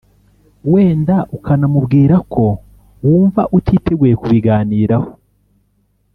wenda 0.71 1.15
ukanamubwira 1.37 2.15
ko 2.33 2.45
wumva 3.05 3.41
utiteguye 3.57 4.13
kubiganiraho 4.21 5.09